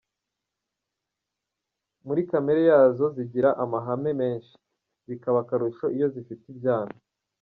[2.05, 4.55] Muri kamere yazo zigira amahane menshi,
[5.07, 6.95] bikaba akarusho iyo zifite ibyana.